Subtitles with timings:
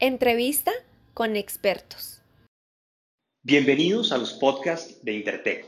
[0.00, 0.70] Entrevista
[1.12, 2.22] con expertos.
[3.42, 5.66] Bienvenidos a los podcasts de Intertech.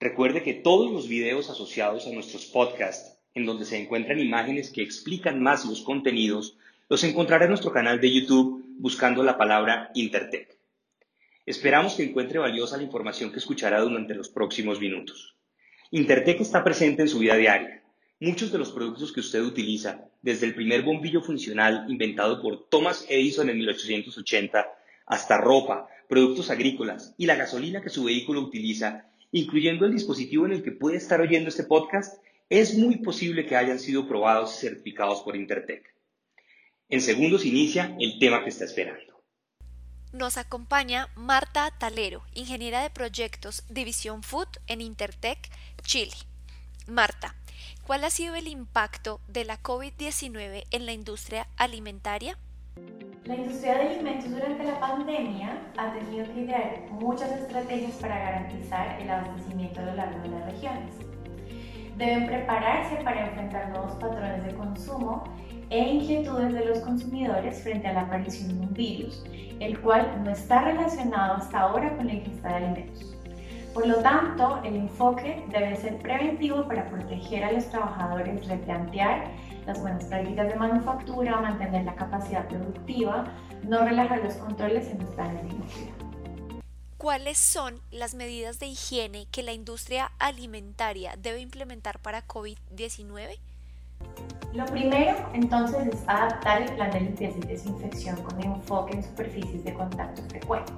[0.00, 4.80] Recuerde que todos los videos asociados a nuestros podcasts, en donde se encuentran imágenes que
[4.80, 6.56] explican más los contenidos,
[6.88, 10.56] los encontrará en nuestro canal de YouTube buscando la palabra Intertech.
[11.44, 15.36] Esperamos que encuentre valiosa la información que escuchará durante los próximos minutos.
[15.90, 17.81] Intertech está presente en su vida diaria
[18.22, 23.04] Muchos de los productos que usted utiliza, desde el primer bombillo funcional inventado por Thomas
[23.08, 24.64] Edison en 1880,
[25.06, 30.52] hasta ropa, productos agrícolas y la gasolina que su vehículo utiliza, incluyendo el dispositivo en
[30.52, 34.68] el que puede estar oyendo este podcast, es muy posible que hayan sido probados y
[34.68, 35.92] certificados por Intertech.
[36.90, 39.20] En segundos inicia el tema que está esperando.
[40.12, 45.50] Nos acompaña Marta Talero, ingeniera de proyectos División Food en Intertech,
[45.82, 46.12] Chile.
[46.86, 47.34] Marta,
[47.86, 52.38] ¿Cuál ha sido el impacto de la COVID-19 en la industria alimentaria?
[53.24, 59.00] La industria de alimentos durante la pandemia ha tenido que idear muchas estrategias para garantizar
[59.00, 60.94] el abastecimiento a lo largo de las regiones.
[61.96, 65.24] Deben prepararse para enfrentar nuevos patrones de consumo
[65.70, 69.24] e inquietudes de los consumidores frente a la aparición de un virus,
[69.58, 73.16] el cual no está relacionado hasta ahora con la ingesta de alimentos.
[73.74, 79.32] Por lo tanto, el enfoque debe ser preventivo para proteger a los trabajadores, replantear
[79.66, 83.24] las buenas prácticas de manufactura, mantener la capacidad productiva,
[83.62, 85.48] no relajar los controles en los planes de.
[86.98, 93.38] ¿Cuáles son las medidas de higiene que la industria alimentaria debe implementar para COVID-19?
[94.52, 99.64] Lo primero, entonces, es adaptar el plan de limpieza y desinfección con enfoque en superficies
[99.64, 100.72] de contacto frecuente.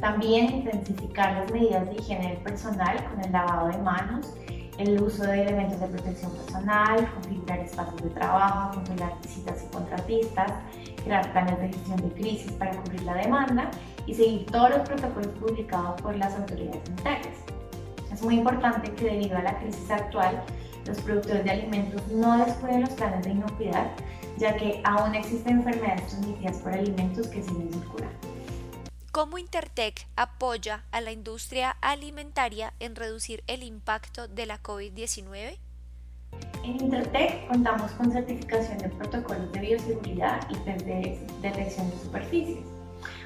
[0.00, 4.32] También intensificar las medidas de higiene del personal con el lavado de manos,
[4.78, 10.52] el uso de elementos de protección personal, configurar espacios de trabajo, controlar visitas y contratistas,
[11.02, 13.70] crear planes de gestión de crisis para cubrir la demanda
[14.06, 17.34] y seguir todos los protocolos publicados por las autoridades sanitarias.
[18.12, 20.40] Es muy importante que debido a la crisis actual,
[20.86, 23.90] los productores de alimentos no descuiden los planes de inocuidad,
[24.38, 28.27] ya que aún existen enfermedades transmitidas por alimentos que siguen circulando.
[29.18, 35.58] ¿Cómo Intertech apoya a la industria alimentaria en reducir el impacto de la COVID-19?
[36.62, 42.64] En Intertech contamos con certificación de protocolos de bioseguridad y de detección de superficies.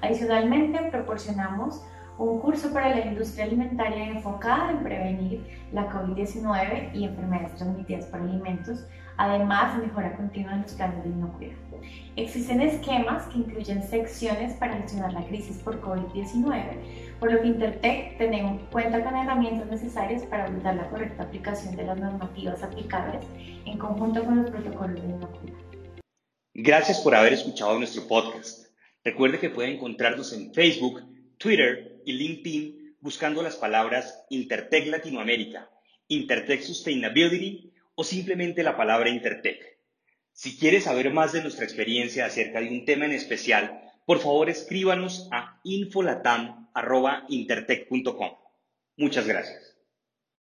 [0.00, 1.80] Adicionalmente, proporcionamos
[2.18, 8.20] un curso para la industria alimentaria enfocada en prevenir la COVID-19 y enfermedades transmitidas por
[8.20, 8.84] alimentos,
[9.18, 11.56] además de mejora continua en los planes de inocuidad.
[12.16, 18.16] Existen esquemas que incluyen secciones para gestionar la crisis por COVID-19, por lo que Intertech
[18.18, 23.24] tiene cuenta con herramientas necesarias para brindar la correcta aplicación de las normativas aplicables
[23.64, 25.56] en conjunto con los protocolos de inocuidad.
[26.54, 28.66] Gracias por haber escuchado nuestro podcast.
[29.04, 31.02] Recuerde que puede encontrarnos en Facebook,
[31.38, 35.70] Twitter y LinkedIn buscando las palabras Intertech Latinoamérica,
[36.08, 39.78] Intertech Sustainability o simplemente la palabra Intertech.
[40.32, 44.50] Si quiere saber más de nuestra experiencia acerca de un tema en especial, por favor
[44.50, 48.30] escríbanos a infolatam.intertech.com.
[48.96, 49.75] Muchas gracias.